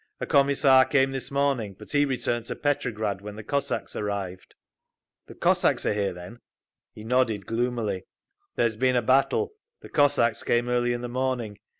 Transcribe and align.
A 0.19 0.25
Commissar 0.25 0.85
came 0.85 1.11
this 1.11 1.29
morning, 1.29 1.75
but 1.77 1.91
he 1.91 2.05
returned 2.05 2.47
to 2.47 2.55
Petrograd 2.55 3.21
when 3.21 3.35
the 3.35 3.43
Cossacks 3.43 3.95
arrived." 3.95 4.55
"The 5.27 5.35
Cossacks 5.35 5.85
are 5.85 5.93
here 5.93 6.11
then?" 6.11 6.39
He 6.91 7.03
nodded, 7.03 7.45
gloomily. 7.45 8.07
"There 8.55 8.65
has 8.65 8.77
been 8.77 8.95
a 8.95 9.03
battle. 9.03 9.51
The 9.81 9.89
Cossacks 9.89 10.41
came 10.41 10.67
early 10.69 10.93
in 10.93 11.01
the 11.01 11.07
morning. 11.07 11.59